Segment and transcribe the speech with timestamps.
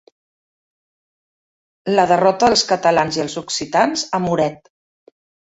[1.99, 4.75] La derrota dels catalans i els occitans a Muret.